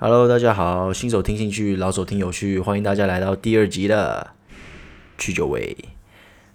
[0.00, 4.28] Hello，大家好，新手听兴趣，老手听有趣，欢迎大家来到第二集的
[5.18, 5.76] 去酒味。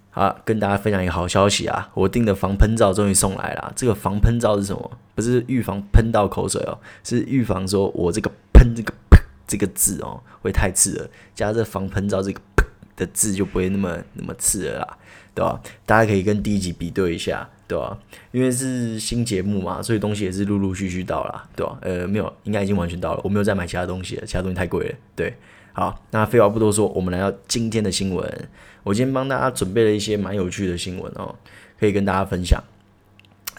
[0.08, 3.70] 好，跟大家分享一个好消息啊，我订的防喷罩终于送来了。
[3.76, 4.92] 这个防喷罩是什么？
[5.14, 12.40] 不是预防喷到口水哦，是预防说我这个喷这个喷这个字哦会太刺耳，加这防喷罩这个
[12.96, 14.98] 的字就不会那么那么刺耳啦，
[15.34, 15.60] 对吧？
[15.86, 17.48] 大家可以跟第一集比对一下。
[17.66, 17.98] 对吧？
[18.30, 21.78] 因为是新节目嘛，所以东西也是陆陆续续到了，对吧？
[21.80, 23.20] 呃，没有，应该已经完全到了。
[23.24, 24.94] 我没有再买其他东西了，其他东西太贵了。
[25.16, 25.34] 对，
[25.72, 28.48] 好，那废话不多说，我们来到今天的新闻。
[28.82, 31.34] 我今天帮大家准备了一些蛮有趣的新闻哦，
[31.80, 32.62] 可以跟大家分享。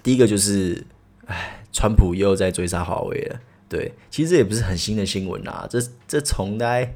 [0.04, 0.86] 第一个就是，
[1.26, 3.40] 哎，川普又在追杀华为了。
[3.68, 6.94] 对，其实这也不是很新的新闻啦，这这从来。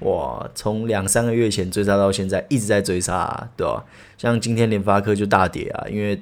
[0.00, 3.84] 哇，从两三个月前追杀到现在，一直在追杀啊，对吧？
[4.16, 6.20] 像今天联发科就大跌啊，因为。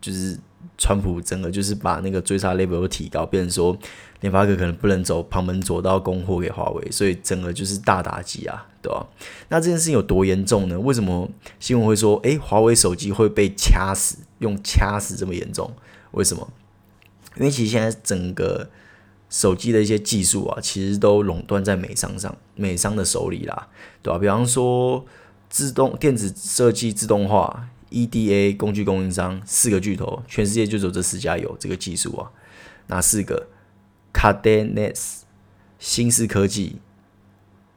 [0.00, 0.34] 就是
[0.78, 3.76] 川普整个就是把那个追杀 level 都提高，变成说
[4.20, 9.06] 联发科可能不能走旁门左道供货给华为，所以整个就是大打击啊，对吧？
[9.50, 10.80] 那这件事情有多严重呢？
[10.80, 14.16] 为什么新闻会说，诶，华为手机会被掐死？
[14.38, 15.70] 用掐死这么严重？
[16.12, 16.50] 为什么？
[17.36, 18.70] 因为其实现在整个
[19.30, 23.68] 手机的一些技术啊，其实都垄断在美商上，美商的手里啦，
[24.02, 24.18] 对吧？
[24.18, 25.06] 比方说
[25.48, 27.70] 自动电子设计自动化。
[27.92, 32.30] EDA 工具供应商四个巨头，全世界就只有这四家有这个技术啊。
[32.86, 33.48] 哪四个
[34.12, 35.22] ？Cadenas、
[35.76, 36.76] 新思科技、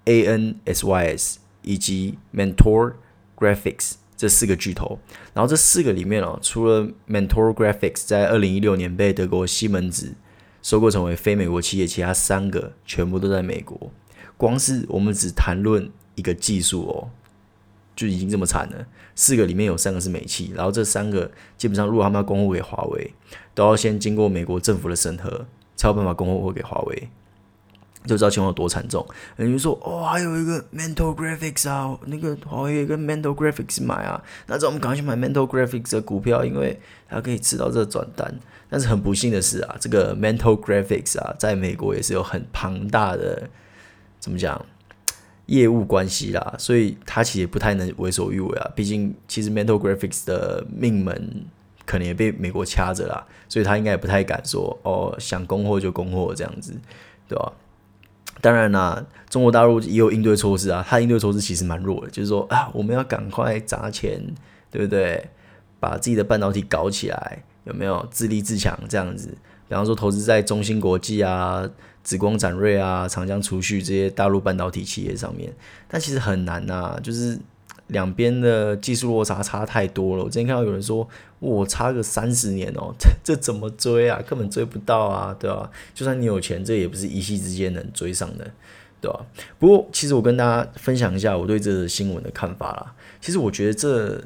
[0.06, 2.94] ANSYS 以及 Mentor
[3.36, 5.00] Graphics 这四个巨头。
[5.34, 10.14] 然后这四个里面哦，除了 Mentor Graphics 在二零一六年被德国西门子
[10.64, 13.92] 收购成为非美国企业，其他三个全部都在美国。
[14.36, 17.10] 光是我们只谈论一个技术哦。
[17.96, 23.14] 就已经这么惨了，四个里面有三个是美企，然后这三个基本上如果他们要供货给华为，
[23.54, 27.10] 都要先经过美国政府的审核，才有办法供货给华为，
[28.06, 29.06] 就知道情况有多惨重。
[29.36, 38.34] 人就说哦，还有一个 Mentor Graphics 啊，那个华为有一个 Mentor Graphics 买啊，那这我们赶快去买 Mentor Graphics 的股票，因为它可以吃到这个转单。
[38.70, 43.50] 但是很不幸的是啊，这个 Mentor Graphics 啊，在美国也是有很庞大的，
[44.20, 44.66] 怎么讲？
[45.48, 48.72] 业务关系啦，所以他其实不太能为所欲为啊。
[48.74, 51.46] 毕竟，其实 Mentor Graphics 的命门
[51.86, 56.74] 可能也被美国掐着啦，所以他应该也不太敢说哦，想供货就供货这样子，
[57.28, 57.52] 对吧？
[58.44, 64.22] 当然啦，中国大陆也有应对措施啊，它应对措施其实蛮弱的，就是说啊，我们要赶快砸钱，
[64.70, 65.30] 对不对？
[65.80, 69.30] 把自己的半导体搞起来，有没有自立自强这样子？
[69.70, 71.70] 比方说，投资在中芯国际啊。
[72.04, 75.50] 紫光展锐啊，长江储蓄这些大陆半导体企业上面，
[75.88, 77.40] 但其实很难呐、就是
[77.88, 80.24] 两边的技术落差差太多了。
[80.24, 81.08] 我之前看到有人说，
[81.40, 84.22] 我差个三十年哦， 这这怎么追啊？
[84.28, 88.52] 根本追不到啊，对吧、就算你有钱，这也不是一夕之间能追上的，
[89.02, 89.26] 对吧、
[89.60, 92.94] 不过，其实我跟大家分享一下我对这个新闻的看法啦。
[93.22, 94.24] 其实我觉得这。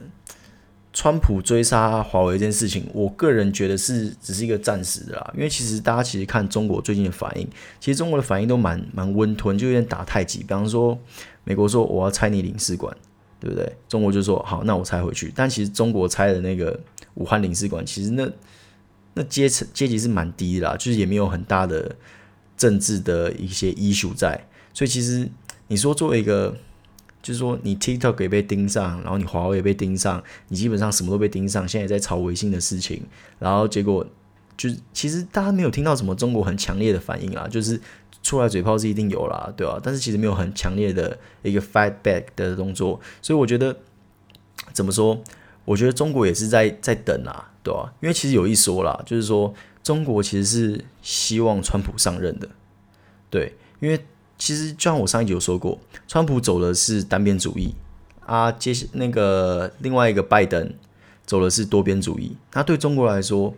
[0.93, 7.47] 川普追杀华为这件事情，我个人觉得是只是一个暂时的啦，因为其实大家其实看中国最近的反应，
[7.79, 10.39] 其实中国的反应都蛮蛮温吞，就有点打太极。
[10.39, 10.97] 比方说，
[11.43, 12.97] 美国说我要拆你领事馆，
[13.39, 13.71] 对不对？
[13.87, 15.31] 中国就说好，那我拆回去。
[15.35, 16.79] 但其实中国拆的那个
[17.15, 18.29] 武汉领事馆，其实那
[19.13, 21.95] 那阶层阶级是蛮低的啦，就是也没有很大的
[22.55, 25.29] 政治的一些 issue 在，所以其实
[25.67, 26.55] 你说作为一个。
[27.19, 31.67] 就是说，你 TikTok 也被盯上，然后你华为也被盯上，你基本上什么都被盯上。
[31.67, 33.01] 现在也在炒微信的事情，
[33.37, 34.05] 然后结果
[34.55, 37.81] 就是，其实大家没有听到什么中国很强烈的反应啦，就是
[38.21, 39.79] 出来嘴炮是一定有啦，对吧？
[39.81, 43.75] 但是其实没有很强烈的一个 fight back 的动作，所以我觉得
[44.73, 45.21] 怎么说？
[45.65, 47.93] 我觉得中国也是在在等啦，对吧？
[48.01, 52.49] 因为其实有一说啦，就是说中国其实是希望川普上任的，
[53.29, 53.99] 对，因为。
[54.39, 57.73] 其实就像我上一集有说过，川普走的是单边主义
[58.23, 60.75] 啊，接那个另外一个拜登
[61.25, 62.37] 走的是多边主义。
[62.53, 63.51] 那对中国来说，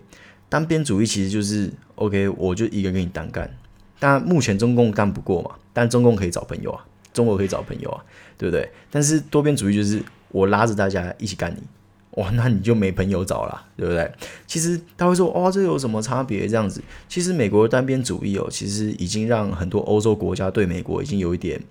[0.48, 3.54] 单边主义其实就是 OK，我就一个人跟你单干。
[4.00, 8.04] 但目前中共干不过嘛，但中共可以找朋友啊，中国可以找朋友啊，
[8.38, 8.72] 对不对？
[8.90, 11.62] 但是多边主义就是我拉着大家一起干你。
[12.14, 14.12] 哇，那你就没朋友找了，对不对？
[14.48, 16.48] 其实他会说，哦，这有什么差别？
[16.48, 21.62] 这样子，其实美国单边主义哦，其实已经让很多欧洲国家对美国已经有一点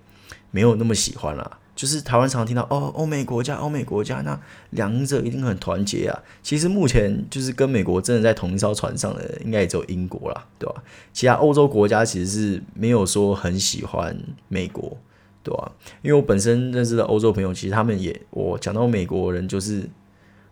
[0.50, 1.58] 没有那么喜欢了。
[1.78, 4.36] 就是台湾常常听到，哦，欧美国家，欧美国家，那
[4.70, 6.22] 两者一定很团结啊。
[6.42, 10.82] 其实目前就是跟美国真的在同一艘船上的，应该也只有英国啦，对吧？
[11.12, 14.96] 其他欧洲国家其实是没有说很喜欢美国，
[15.44, 15.70] 对吧？
[16.02, 19.88] 因为我本身认识的欧洲朋友，其实他们也，我讲到美国人就是。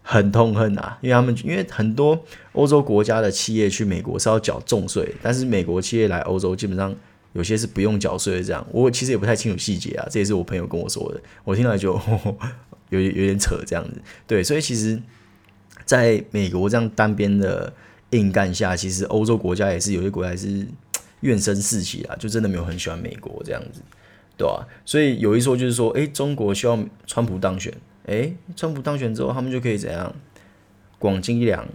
[0.08, 2.16] 很痛恨啊，因为他们因为很多
[2.52, 6.94] 欧洲国家的企业去美国是要缴重税，但是美国企业来欧洲基本上
[7.36, 8.42] 有些是不用缴税的。
[8.42, 11.92] 这样，我其实也不太清楚细节啊，这也是我朋友跟我说的，我听来就
[12.90, 14.00] 有有点扯这样子。
[14.26, 15.00] 对，所以其实
[15.84, 17.72] 在美国这样单边的
[18.10, 20.66] 硬干下，其实欧洲国家也是有些国家是
[21.20, 23.80] 怨声四起啊，就真的没有很喜欢美国这样子。
[24.38, 24.60] 对吧、啊？
[24.84, 27.72] 所以有一说就是说，诶，中国需要川普当选，
[28.04, 30.14] 诶，川普当选之后，他们就可以怎样？
[30.98, 31.66] 广积粮，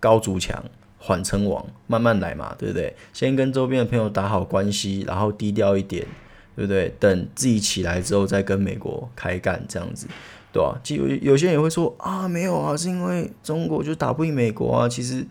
[0.00, 0.64] 高筑墙，
[1.02, 2.94] 缓称王，慢慢来嘛，对不对？
[3.12, 6.06] 先跟周边的朋友打好关系，然后低调一点，
[6.54, 6.94] 对不对？
[7.00, 10.06] 等自己起来之后，再跟美国开干，这样子，
[10.52, 10.80] 对吧、啊？
[10.84, 15.26] 其实有有些人也会说啊，没有啊，是因为中国就打不赢美国啊，其实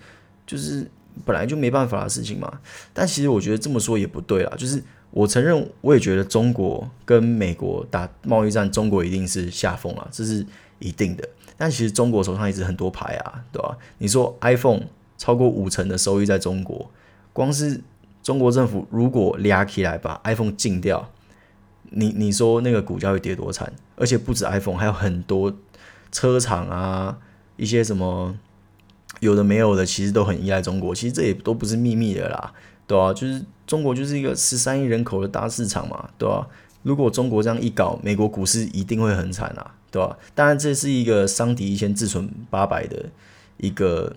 [0.46, 0.86] 就是
[1.24, 2.60] 本来就没办法的事情嘛。
[2.94, 4.84] 但其实我觉得这么说也不对啦，就是。
[5.14, 10.46] 我承认，我也觉得中国跟美国打贸易战，中国一定是下风了，这是
[10.80, 11.30] 一定的。
[11.58, 13.78] 但其实中国手上一直很多牌啊，对吧？
[13.98, 14.84] 你说 iPhone
[15.22, 16.90] 超过五成的收益在中国，
[17.32, 17.80] 光是
[18.24, 21.12] 中国政府如果抓起来把 iPhone 禁掉，
[21.92, 23.72] 你你说那个股价会跌多惨？
[23.98, 25.56] 而且不止 iPhone，还有很多
[26.12, 27.20] 车厂啊，
[27.56, 28.36] 一些什么
[29.20, 30.96] 有的没有的，其实都很依赖中国。
[30.96, 32.52] 其实这也都不是秘密的啦。
[32.88, 36.48] 对啊，就是中国就是一个十三亿人口的大市场嘛，对吧、
[36.82, 43.06] 如果中国这样一搞，美国股市一定会很惨啊，对吧、当然这是一个伤敌一千自损八百的
[43.58, 44.16] 一个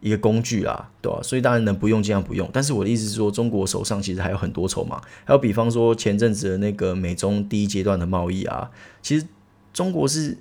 [0.00, 2.48] 一个工具啊，对吧、所以当然能不用尽量不用。
[2.52, 8.70] 但是我的意思是说，中国手上其实还有很多筹码，还有比方说前阵子的那个美中第一阶段的贸易啊，
[9.02, 9.26] 其实
[9.72, 10.36] 中国是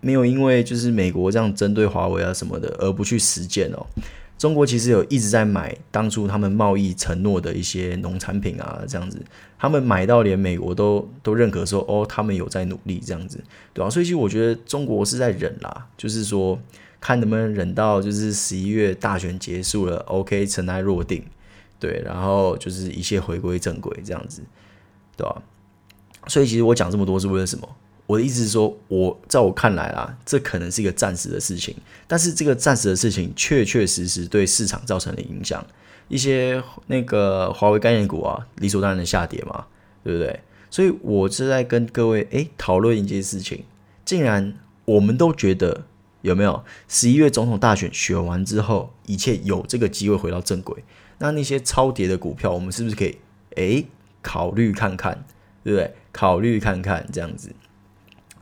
[0.00, 3.86] 没有因为就是美国这样针对华为啊什么的而不去实践哦。
[4.38, 9.20] 中国其实有一直在买当初他们贸易承诺的一些农产品啊，这样子，
[9.58, 13.38] 他们买到连美国都都认可说，哦，他们有在努力这样子，
[13.74, 16.58] 对吧、所以其实我觉得中国是在忍啦，就是说
[17.00, 21.24] 看能不能忍到就是十一月大选结束了，OK，尘埃落定，
[21.78, 24.42] 对，然后就是一切回归正轨这样子，
[25.16, 25.42] 对吧、
[26.28, 27.68] 所以其实我讲这么多是为了什么？
[28.06, 31.74] 我的意思是说，我在我看来啦，这可能是一个暂时的事情，
[32.08, 35.64] 但是这个暂时的事情确确实实对市场造成了影响，
[36.08, 39.64] 一些那个华为概念股啊，理所当然的下跌嘛，
[40.02, 40.40] 对不对？
[40.68, 43.64] 所以我是在跟各位诶讨论一件事情，
[44.04, 44.54] 竟然
[44.84, 45.84] 我们都觉得
[46.22, 50.84] 有没有十一月总统大选选完之后，一切有这个机会回到正轨，
[51.18, 53.18] 那那些超跌的股票，我们是不是可以
[53.56, 53.86] 诶
[54.22, 55.24] 考虑看看，
[55.64, 55.94] 对不对？
[56.12, 57.52] 考虑看看这样子。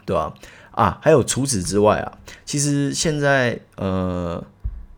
[0.05, 0.33] 对吧？
[0.71, 4.43] 啊，还有除此之外啊，其实现在呃，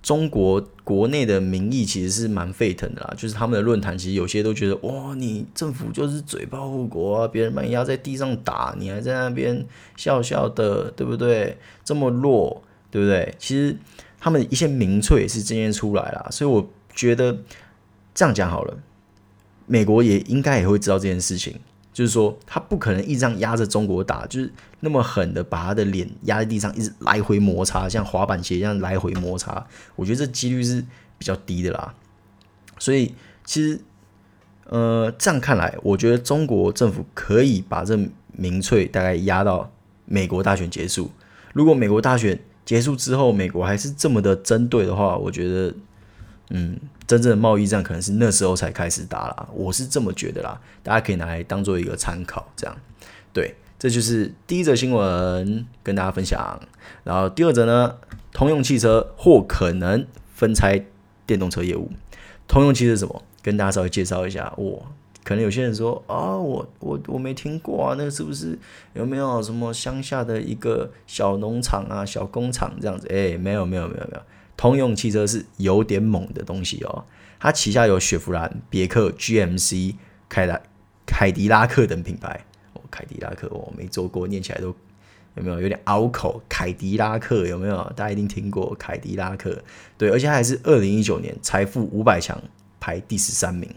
[0.01, 3.13] 中国国内的民意其实是蛮沸腾的啦。
[3.19, 9.67] 就是他们的论坛，其实有些都觉得，哇，你政府就是嘴炮护国啊，别人把你压在地上打，你还在那边
[9.97, 11.59] 笑笑的，对不对？
[11.85, 13.35] 这么弱，对不对？
[13.39, 13.77] 其实
[14.19, 17.39] 他们一些民粹也是渐渐出来了，所以我觉得
[18.15, 18.79] 这样讲好了，
[19.67, 21.59] 美国也应该也会知道这件事情。
[21.93, 29.67] 就是说，他不可能一直这样压着中国打，就是那么狠的把他的脸压在地上，一直来回摩擦，像滑板鞋一样来回摩擦。
[29.97, 30.81] 我觉得这几率是
[31.19, 31.93] 比较低的啦。
[32.79, 33.13] 所以，
[33.45, 33.81] 其实，
[34.67, 37.99] 呃，这样看来，我觉得中国政府可以把这
[38.33, 39.71] 民粹大概压到
[40.07, 41.11] 美国大选结束。
[41.53, 42.41] 如果美国大选
[42.71, 45.75] 结束之后，美国还是这么的针对的话，我觉得。
[46.53, 52.77] 嗯，真正的贸易战可能是那时候才开始打啦，我是这么觉得啦，大家可以拿来当做一个参考，这样，
[53.33, 56.61] 对，这就是第一则新闻跟大家分享。
[57.03, 57.97] 然后第二则呢，
[58.33, 60.85] 通用汽车或可能分拆
[61.27, 61.91] 电动车业务。
[62.47, 63.23] 通用汽车是什么？
[63.43, 64.53] 跟大家稍微介绍一下。
[64.57, 64.87] 哇，
[65.23, 68.59] 可能有些人说啊，我我我没听过啊，那个是不是
[68.95, 73.07] 有没有什么乡下的一个小农场啊、小工厂这样子？
[73.09, 74.23] 诶，没有没有没有没有。
[74.57, 77.05] 通用汽车是有点猛的东西哦，
[77.39, 79.95] 它旗下有雪佛兰、别克、GMC、
[80.29, 80.61] 凯拉、
[81.07, 82.45] 凯迪拉克等品牌。
[82.75, 84.75] 哦，凯迪拉克我没做过，念起来都
[85.37, 86.43] 有没有有点拗口？
[86.49, 87.77] 凯迪拉克有没有？
[87.97, 89.63] 大家一定听过凯迪拉克，
[89.97, 92.39] 对，而且还是二零一九年财富五百强
[92.79, 93.75] 排第十三名。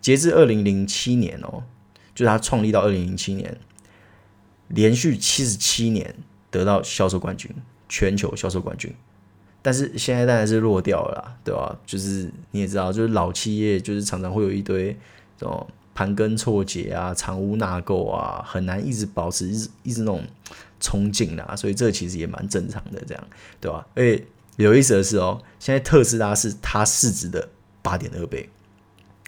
[0.00, 1.62] 截至二零零七年哦，
[2.14, 3.58] 就是它创立到二零零七年，
[4.68, 6.14] 连续七十七年
[6.50, 7.50] 得到销售冠军，
[7.88, 8.94] 全球销售冠军。
[9.62, 11.74] 但是现在当然是落掉了啦，对吧？
[11.86, 14.92] 就是你也知道，就是老企业就是常常会有一堆
[15.38, 20.22] 这种盘根错节啊、藏污纳垢啊，很难一直保持一直一直那种
[20.80, 21.56] 冲劲啦。
[21.56, 23.26] 所以这其实也蛮正常的，这样
[23.58, 23.86] 对吧？
[23.94, 24.26] 而且
[24.56, 27.48] 有意思的是哦，现在特斯拉是它市值的
[27.80, 28.46] 八点二倍，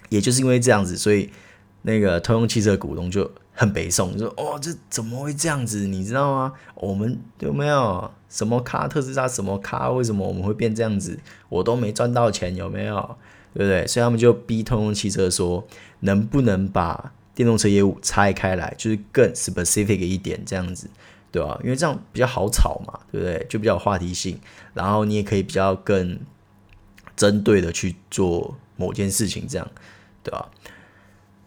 [0.08, 1.30] 也就是因为这样子，所以
[1.82, 3.30] 那个通用汽车股东就。
[3.58, 5.86] 很北宋，就说哦，这怎么会这样子？
[5.86, 6.52] 你知道吗？
[6.74, 8.86] 我们有没有什么咖？
[8.86, 9.88] 特斯拉什么咖？
[9.88, 11.18] 为什么我们会变这样子？
[11.48, 13.16] 我都没赚到钱，有没有？
[13.54, 13.86] 对不对？
[13.86, 15.66] 所以他们就逼通用汽车说，
[16.00, 20.90] 能不能把电动车业务拆开来，就是更 specific 一点这样子，
[21.32, 21.58] 对吧？
[21.64, 23.46] 因为这样比较好炒嘛，对不对？
[23.48, 24.38] 就比较有话题性，
[24.74, 26.18] 然后你也可以比较更
[27.16, 29.66] 针对的去做某件事情，这样，
[30.26, 30.50] 对吧？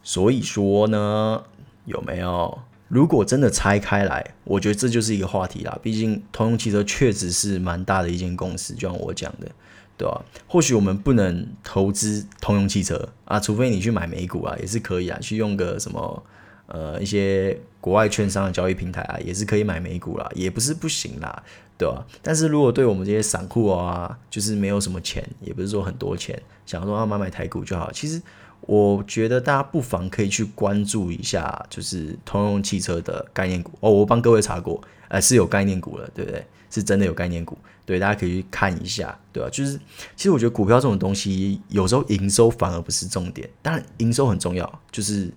[0.01, 1.43] 所以说呢，
[1.83, 2.59] 有没有？
[2.87, 5.77] 如果真的拆开来，我觉得这就是一个话题啦。
[5.83, 9.47] 毕竟通用汽车确实是蛮大的一间公司，就像我讲的，
[9.95, 10.21] 对吧？
[10.47, 15.19] 或许我们不能投资通用汽车啊，除非你去买美股啊，也是可以啊。
[15.19, 16.23] 去用个什么
[16.65, 21.43] 呃一些国外券商的交易平台啊，也是可以买美股啦，也不是不行啦，
[21.77, 22.03] 对吧？
[22.23, 28.19] 但是如果对我们这些散户啊，就是没有什么钱，也不是说很多钱，想说要买买台股就好，其实。
[28.61, 33.91] 我觉得大家不妨可以去关注一下，就是通用汽车的概念股哦。
[33.91, 36.45] 我帮各位查过，呃，是有概念股了，对不对？
[36.71, 39.49] 是真的有概念股，对，大家可以去看一下，对吧？
[39.49, 39.73] 就是
[40.15, 45.33] 其实我觉得股票这种东西，有时候营收反而不是重点，当然营收很重要，就是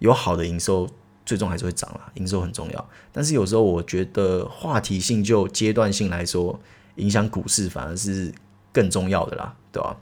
[0.00, 0.86] 有好的营收，
[1.24, 2.12] 最终还是会涨啦。
[2.16, 6.60] 营收很重要，但是有时候我觉得话题性就阶段性来说，
[6.96, 8.30] 影响股市反而是
[8.74, 9.96] 更重要的啦，对吧？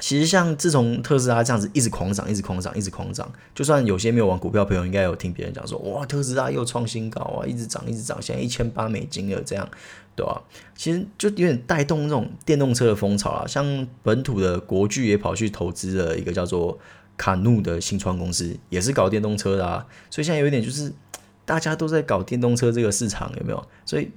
[0.00, 9.68] 其实像自从特斯拉这样子一直狂涨，一直狂涨，一直狂涨，就算有些没有玩股票朋友，应该有听别人讲说，哇，特斯拉又创新高啊，一直涨，一直涨，现在一千八美金了，这样，
[10.16, 10.42] 对吧？
[10.74, 13.46] 其实就有点带动那种电动车的风潮啦。
[13.46, 16.78] 像本土的国巨也跑去投资了一个叫做
[17.18, 19.86] 卡努的新创公司，也是搞电动车的啊。
[20.08, 20.90] 所以现在有一点就是
[21.44, 23.68] 大家都在搞电动车这个市场，有没有？
[23.84, 24.10] 所以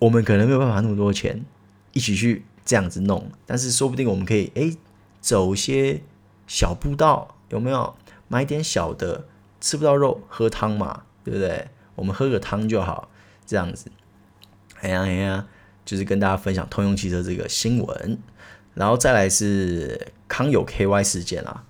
[0.00, 1.44] 我们可能没有办法那么多钱
[1.92, 4.76] 一起去这样子弄，但是说不定我们可以诶。
[5.28, 6.00] 走些
[6.46, 7.94] 小步道，有没有
[8.28, 9.26] 买点小的？
[9.60, 11.68] 吃不到肉，喝汤嘛，对不对？
[11.96, 13.10] 我们喝个汤就好，
[13.44, 13.90] 这样子。
[14.80, 15.46] 哎呀哎呀，
[15.84, 18.18] 就是跟大家分享通用汽车这个新闻，
[18.72, 21.62] 然后再来是康友 KY 事件啊。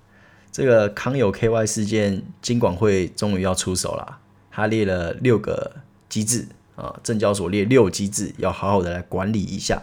[0.53, 6.47] 这个康友 KY 事件，金管会终于要出手了，他列了六个机制
[6.77, 9.81] 啊，证交所列六机制，要好好的来管理一下。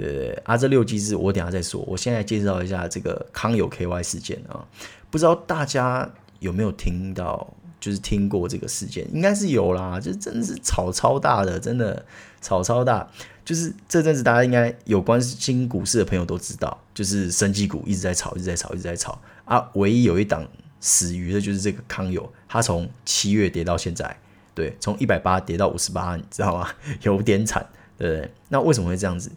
[0.00, 1.82] 对对，啊，这六机制我等下再说。
[1.82, 4.64] 我现在介绍一下这个康友 KY 事件啊，
[5.10, 12.04] 不知道大家有没有听到，就是听过这个事件，应该是有啦，就真的是炒超大的，真的
[12.40, 13.06] 炒超大。
[13.44, 19.68] 就是这阵子大家应该有关心股市的朋友都知道，就是生技股一直在炒，一直在炒，一直在炒啊。
[19.74, 20.46] 唯一有一档
[20.78, 24.16] 死鱼的就是这个康友，它从七月跌到现在，
[24.54, 26.68] 对，从一百八跌到五十八，你知道吗？
[27.02, 27.66] 有点惨，
[27.98, 28.30] 对不对？
[28.48, 29.30] 那为什么会这样子？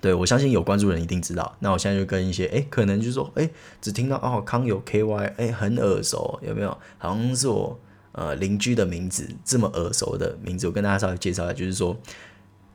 [0.00, 1.54] 对，我相信有关注人一定知道。
[1.60, 3.50] 那我现在就跟一些诶，可能就是说，诶，
[3.82, 6.70] 只听到哦，康友 KY，诶，很耳熟，有没有？
[6.96, 7.78] 好像是我
[8.12, 11.94] 呃邻居的名字，这么耳熟的名字，我跟大家稍微介绍一下，就是说，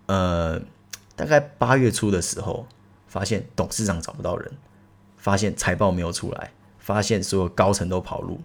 [0.06, 0.62] 呃，
[1.16, 2.68] 大概八月初的时候，
[3.08, 4.52] 发现董事长找不到人，
[5.18, 8.40] 发现财报没有出来，发现所有高层都跑路，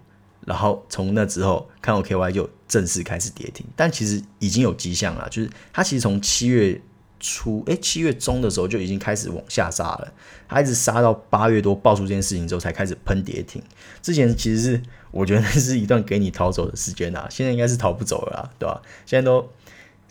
[0.47, 3.63] 然后从那之后，康友 KY 就正式开始跌停。
[3.75, 6.81] 但其实已经有迹象了，就是它其实从七月。
[7.21, 10.11] 初哎，七月中的时候就已经开始往下杀了，
[10.49, 13.61] 他一直杀到八月多爆出这件事情之后才开始喷跌停。
[14.01, 18.81] 之前其实是我觉得那是一段给你逃走的时间啊，现在应该是逃不走了，对吧？
[19.05, 19.47] 现在都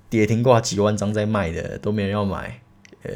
[0.09, 2.61] 跌停挂几万张在卖的，都没人要买，
[3.03, 3.11] 呃，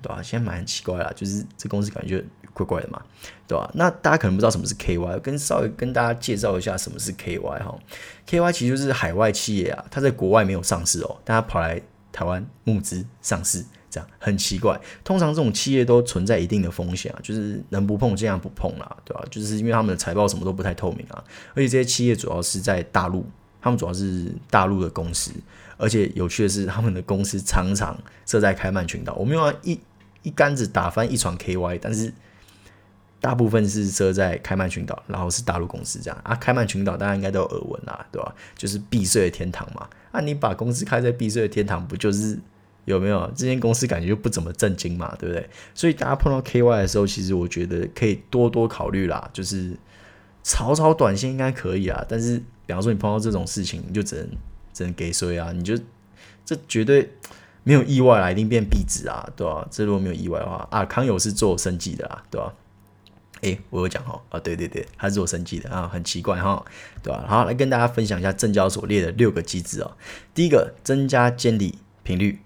[0.00, 0.22] 对吧？
[0.22, 2.24] 现在买很奇怪啦，就是这公司感觉
[2.54, 3.02] 怪怪的嘛，
[3.46, 3.70] 对吧？
[3.74, 7.78] 那大家可能不知道什么是 KY，跟稍微跟大家介绍一下什么是 KY 哈。
[8.26, 11.82] KY 其实就是海外企业啊，它在国外没有上市哦，但它跑来。
[12.12, 14.80] 台湾募资上市，这样很奇怪。
[15.04, 19.24] 通常这种企业都存在一定的风险啊，就是能不碰尽量不碰啦，对吧？
[19.30, 21.24] 就是因为他们的财报什么都不太透明啊，
[21.54, 23.24] 而且这些企业主要是在大陆，
[23.60, 25.32] 他们主要是大陆的公司，
[25.76, 29.14] 而且有趣的是，他们的公司常常设在开曼群岛。
[29.14, 29.78] 我们要一
[30.22, 32.12] 一竿子打翻一船 KY，但是。
[33.20, 36.34] 大部分是设在开曼群岛，然后是大陆公司这样啊。
[36.34, 38.34] 开曼群岛大家应该都有耳闻啦，对吧？
[38.56, 39.86] 就是避税的天堂嘛。
[40.10, 42.38] 啊，你把公司开在避税的天堂，不就是
[42.86, 43.30] 有没有？
[43.36, 45.48] 这间公司感觉就不怎么正经嘛，对不对？
[45.74, 49.28] 所以大家碰到 KY 的时候，其实我觉得可以多多考虑啦。
[49.32, 49.76] 就是
[50.42, 54.28] 炒炒短线应该可以啊，但是比方说你碰到这种事情，你就只能
[54.72, 55.52] 只能给税啊。
[55.52, 55.78] 你就
[56.44, 57.12] 这绝对
[57.62, 59.68] 没有意外啦，一定变壁纸啊，对吧？
[59.70, 62.52] 这如果没有意外的话啊，康友是做生计的啦，对吧？
[63.42, 66.62] 诶，我有讲哈啊，对对对，他是做生技的啊，很奇怪哈，
[67.02, 67.24] 对吧？
[67.26, 69.96] 好，来跟大家分享一下证交所列的六个机制哦。
[70.34, 72.38] 第一个，增加监理频率；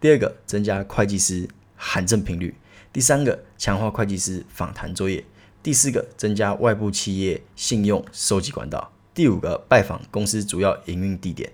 [0.00, 2.54] 第二个，增加会计师函证频率；
[2.92, 5.22] 第三个，强化会计师访谈作业；
[5.62, 11.50] 第四个，增加外部企业信用收集管道；第五个，拜访公司主要营运地点；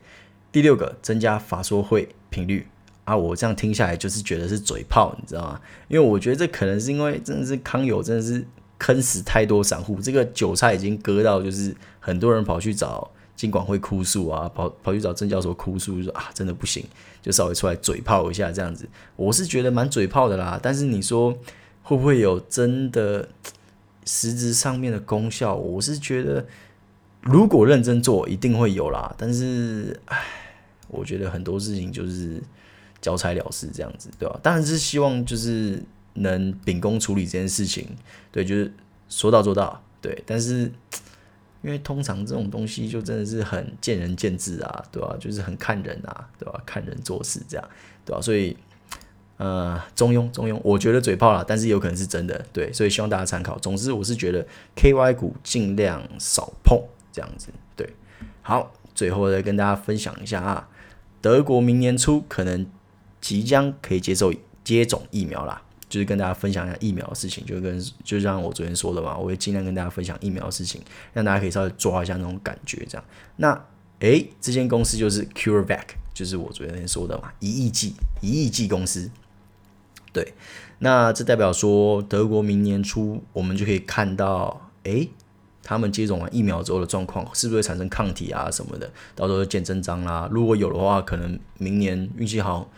[0.51, 2.67] 第六个，增加法说会频率。
[3.05, 5.61] 啊，我这样听下来就是觉得是嘴炮，你知道吗？
[5.89, 8.47] 因为我觉得这可能是因为真的是康友真的是。
[8.79, 16.85] 坑死太多散户，这个韭菜已经割到，就是很多人跑去找金管会哭诉啊，跑跑去找证交所哭诉，就说啊，真的不行，
[17.23, 18.87] 就稍微出来嘴炮一下这样子。
[19.17, 21.37] 我是觉得蛮嘴炮的啦，但是你说
[21.83, 23.29] 会不会有真的
[24.05, 25.55] 实质上面的功效？
[25.55, 26.45] 我是觉得
[27.23, 29.15] 如果认真做，一定会有啦。
[29.17, 30.23] 但是，唉，
[30.89, 32.43] 我觉得很多事情就是
[33.01, 34.39] 交差了事这样子，对吧？
[34.43, 35.83] 当然是希望就是。
[36.17, 37.89] 能秉公处理这件事情，
[38.31, 38.73] 对，就是
[39.09, 40.23] 说到做到，对。
[40.27, 40.71] 但是，
[41.63, 45.17] 因为通常这种东西就真的是很见仁见智啊，对吧？
[45.19, 46.63] 就是很看人啊，对吧？
[46.65, 47.69] 看人做事这样，
[48.05, 48.21] 对吧？
[48.21, 48.57] 所以，
[49.37, 52.73] 呃，中庸，中庸，我觉得嘴炮啦，但是有可能是真的，对。
[52.73, 53.59] 所以希望大家参考。
[53.59, 54.47] 总之，我是觉得
[54.77, 56.81] KY 股尽量少碰
[57.13, 57.89] 这样子，对。
[58.43, 60.69] 好，最后再跟大家分享一下啊，
[61.21, 62.65] 德国明年初可能
[63.21, 64.33] 即将可以接受
[64.63, 65.63] 接种疫苗啦。
[65.89, 70.81] 就是跟大家分享一下疫苗的事情，就跟就像我昨天说的嘛，我会尽量跟大家分享疫苗的事情，
[71.13, 73.05] 让大家可以稍微抓一下那种感觉，这样。
[73.37, 73.65] 那
[74.01, 79.11] 诶，这间公司就是 CureVac，就是我昨天说的嘛，一亿剂一亿剂公司。
[80.13, 80.35] 对，
[80.81, 85.09] 那这代表说德国明年初我们就可以看到，诶，
[85.63, 90.29] 他们接种完疫苗之后的状况是不是会产生抗体啊什么的，到时候见真章啦。
[90.33, 92.69] 如果有的话，可能明年运气好。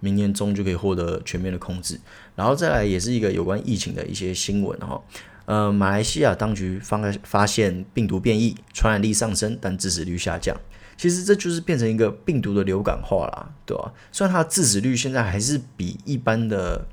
[0.00, 2.00] 明年中就可以获得全面的控制，
[2.34, 5.00] 然后再来也是一个有关疫情的一些新闻哈，
[5.44, 10.56] 呃，马来西亚当局发发现病毒变异，传染力上升，但致死率下降。
[10.96, 13.92] 其实这就是变成一个病毒的流感化啦，对吧？
[14.12, 16.86] 虽然它致死率现在还是比一般的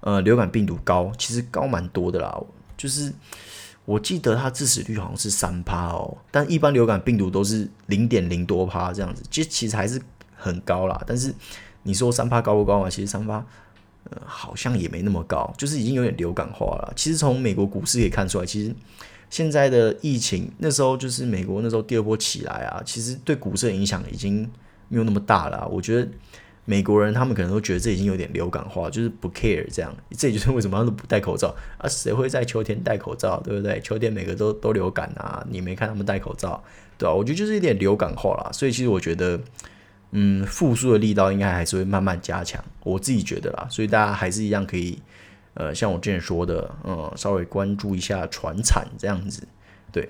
[0.00, 2.38] 呃流感病毒高，其实高蛮多的啦。
[2.76, 3.12] 就是
[3.84, 10.00] 我记得它致死率好像是三趴哦，但一般流感病毒都是零点零多趴这样子，其实其实还是
[10.34, 11.34] 很高啦，但是。
[11.86, 12.90] 你说三趴高不高啊？
[12.90, 13.36] 其实三趴，
[14.10, 16.92] 呃，好像也没那么高，就是已经有点流感化了。
[16.96, 18.74] 其实从美国股市可以看出来，其实
[19.30, 24.50] 现在的疫情那时候就是美国那时候第二波起来啊，其实对股市的影响已经
[24.88, 25.66] 没有那么大了。
[25.68, 26.08] 我觉得
[26.64, 29.94] 美国人他们可能都觉得这已经有点流感化，就是不 care 这样。
[30.18, 31.88] 这也就是为什么他们不戴口罩啊？
[31.88, 33.40] 谁会在秋天戴口罩？
[33.44, 33.80] 对不对？
[33.80, 36.60] 秋天每个都都流感啊，你没看他们戴口罩，
[36.98, 37.14] 对吧？
[37.14, 38.50] 我觉得就是有点流感化了。
[38.52, 39.40] 所以其实我觉得。
[40.18, 44.98] 嗯，复苏的力道应该还是会慢慢加强，我自己觉得啦，所以大家还是一样可以，
[45.52, 49.46] 呃，像我之前说的，嗯，稍微关注一下传产这样子，
[49.92, 50.08] 对，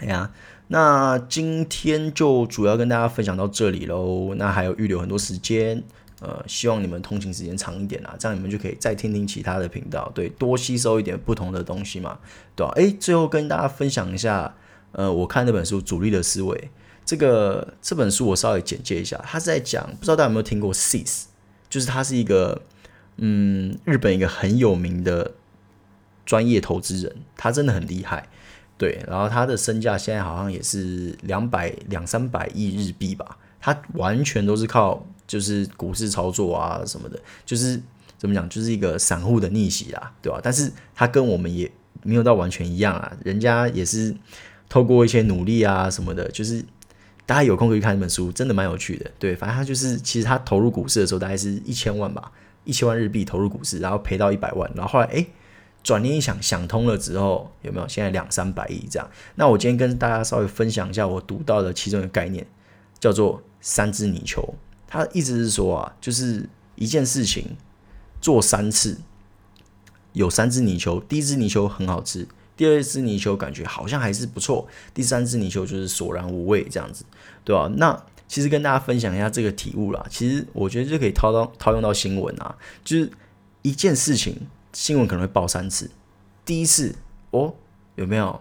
[0.00, 0.30] 哎呀，
[0.68, 5.82] 那今天就主要跟大家分享到这里喽，那还有预留很多时间，
[6.20, 12.18] 呃，希望你们通勤时间长一点啦，这样你们就可以再听听其他的频道，对，多吸收一点不同的东西嘛，
[12.54, 12.70] 对吧？
[12.76, 14.54] 诶，最后跟大家分享一下，
[14.92, 16.54] 呃，我看那本书《主力的思维》。
[17.06, 21.24] 这个这本书我稍微简介一下，他是在讲，不知道大家有没有听过 CIS，
[21.68, 22.62] 就是他是一个
[23.18, 25.32] 嗯日本一个很有名的
[26.24, 28.26] 专业投资人，他真的很厉害，
[28.78, 37.78] 对，然后他的身价现在好像也是两百两三百亿日币吧，他完全都是靠就是股市操作啊什么的，就是
[38.16, 40.40] 怎么讲，就是一个散户的逆袭啦，对吧？
[40.42, 41.70] 但是他跟我们也
[42.02, 44.16] 没有到完全一样啊，人家也是
[44.70, 46.64] 透过一些努力啊什么的，就是。
[47.26, 49.10] 大家有空可以看这本书，真的蛮有趣的。
[49.18, 52.30] 对，反正他就是，其实他投入股市的时候大概是一千万吧，
[52.64, 55.26] 一千万日币投入股市，然后赔到一百万，然后后来诶，
[55.82, 59.08] 转念一想，想通了之后，有没有现在两三百亿这样？
[59.36, 62.46] 那我今天跟大家稍微分享一下我读到的其中一个概念，
[63.00, 64.54] 叫做三只泥鳅。
[64.86, 67.56] 他的意思是说啊，就是一件事情
[68.20, 68.98] 做三次，
[70.12, 72.28] 有三只泥鳅，第一只泥鳅很好吃。
[72.56, 77.04] 第二只泥鳅感觉好像还是不错，第三只泥鳅就是索然无味这样子，
[77.44, 77.72] 对吧、啊？
[77.76, 80.04] 那其实跟大家分享一下这个体悟啦。
[80.08, 83.10] 其实我觉得就可以套到套用到新闻啊，就是
[83.62, 84.36] 一件事情
[84.72, 85.90] 新闻可能会报三次，
[86.44, 86.94] 第一次
[87.30, 87.54] 哦
[87.96, 88.40] 有没有？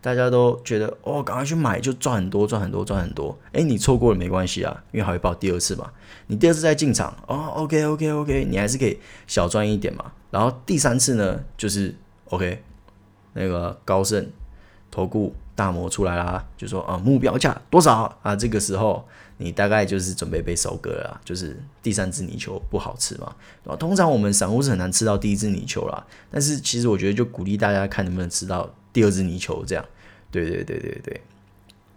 [0.00, 5.90] 大家都觉得哦赶快去买就赚很多赚很多赚很多，诶，你错过了没关系啊，因为还会报第二次嘛。
[6.28, 10.12] 你第二次再进场哦，OK OK OK，你还是可以小赚一点嘛。
[10.30, 11.94] 然后第三次呢就是
[12.26, 12.62] OK。
[13.38, 14.28] 那个高盛
[14.90, 18.34] 投顾大摩出来啦，就说啊目标价多少啊？
[18.34, 23.34] 这个时候你大概就是准备被收割了，就是第三只泥鳅不好吃嘛。
[23.76, 29.84] 通常我们散户是很难吃到第一只泥鳅啦，但是其实我觉得就鼓励大家看能不能吃到第二只泥鳅这样。
[30.30, 31.20] 对对对对对，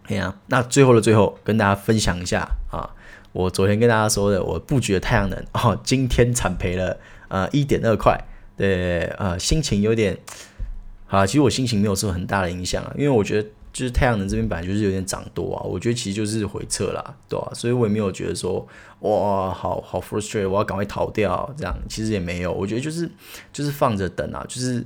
[0.08, 2.90] 哎呀，那最后的最后跟大家分享一下啊，
[3.32, 8.20] 我昨天跟大家说的我布局的太阳能哦，今天惨赔了呃一点二块，
[8.58, 10.18] 对呃心情有点。
[11.12, 17.54] 啊，其实我心情没有受很大的影响啊，因为我觉得就是太阳能这边本来就是有点涨多啊，我觉得其实就是回撤啦，对吧、啊？
[17.54, 18.66] 所以我也没有觉得说
[19.02, 23.10] 哇，好好 frustrated，我要赶快逃掉这样，其实也没有，我觉得就是
[23.52, 24.80] 就是放着等啊，就是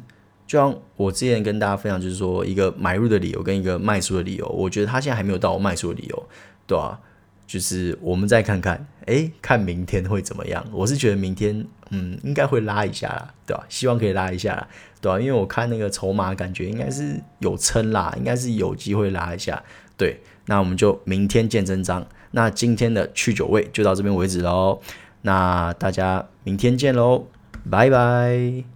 [0.48, 6.28] 就像我之前跟大家分享，就是说一个买入的理由跟一个卖出的理由，我觉得他现在还没有到我卖出的理由，
[6.66, 7.14] 对吧、啊？
[7.48, 10.66] 就是我们再看看，诶，看明天会怎么样？
[10.72, 14.68] 我是觉得明天，嗯，应该会拉一下啦，对吧、希望可以拉一下啦，
[15.06, 15.20] 对、啊？
[15.20, 19.62] 因为我看那个筹码，感觉应该是有撑啦，应该是有机会拉一下。
[19.96, 22.06] 对，那我们就明天见真章。
[22.32, 24.80] 那今天的去酒位就到这边为止喽。
[25.22, 27.28] 那大家明天见喽，
[27.70, 28.75] 拜拜。